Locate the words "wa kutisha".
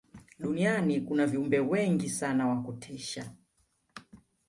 2.47-3.31